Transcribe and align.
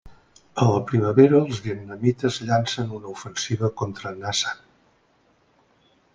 A 0.61 0.65
la 0.69 0.77
primavera 0.91 1.41
els 1.47 1.59
vietnamites 1.65 2.39
llancen 2.47 2.97
una 3.01 3.13
ofensiva 3.13 3.71
contra 3.83 4.17
Na 4.25 4.35
San. 4.41 4.67